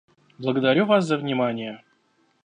[0.39, 1.83] Благодарю вас за внимание.